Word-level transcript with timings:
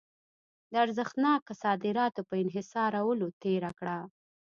د 0.71 0.73
ارزښتناکه 0.85 1.53
صادراتو 1.63 2.21
په 2.29 2.35
انحصارولو 2.43 3.27
تېره 3.41 3.71
کړه. 3.79 3.97